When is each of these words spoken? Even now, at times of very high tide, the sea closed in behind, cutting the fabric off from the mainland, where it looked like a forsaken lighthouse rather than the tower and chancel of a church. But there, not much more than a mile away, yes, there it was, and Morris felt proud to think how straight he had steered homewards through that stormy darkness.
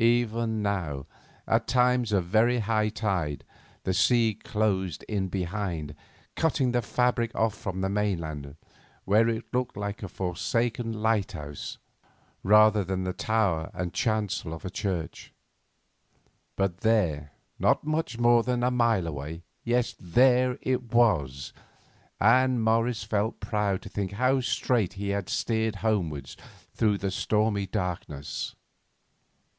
Even 0.00 0.60
now, 0.60 1.06
at 1.46 1.66
times 1.66 2.12
of 2.12 2.26
very 2.26 2.58
high 2.58 2.90
tide, 2.90 3.42
the 3.84 3.94
sea 3.94 4.34
closed 4.34 5.02
in 5.08 5.28
behind, 5.28 5.94
cutting 6.36 6.72
the 6.72 6.82
fabric 6.82 7.34
off 7.34 7.54
from 7.54 7.80
the 7.80 7.88
mainland, 7.88 8.56
where 9.06 9.30
it 9.30 9.46
looked 9.50 9.78
like 9.78 10.02
a 10.02 10.08
forsaken 10.10 10.92
lighthouse 10.92 11.78
rather 12.42 12.84
than 12.84 13.04
the 13.04 13.14
tower 13.14 13.70
and 13.72 13.94
chancel 13.94 14.52
of 14.52 14.62
a 14.66 14.68
church. 14.68 15.32
But 16.54 16.80
there, 16.82 17.32
not 17.58 17.82
much 17.82 18.18
more 18.18 18.42
than 18.42 18.62
a 18.62 18.70
mile 18.70 19.06
away, 19.06 19.42
yes, 19.64 19.94
there 19.98 20.58
it 20.60 20.92
was, 20.92 21.54
and 22.20 22.62
Morris 22.62 23.04
felt 23.04 23.40
proud 23.40 23.80
to 23.80 23.88
think 23.88 24.12
how 24.12 24.42
straight 24.42 24.92
he 25.00 25.08
had 25.16 25.30
steered 25.30 25.76
homewards 25.76 26.36
through 26.74 26.98
that 26.98 27.12
stormy 27.12 27.64
darkness. 27.66 28.54